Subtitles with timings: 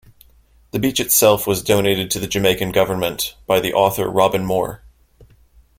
[0.71, 4.81] The beach itself was donated to the Jamaican Government by the author Robin Moore.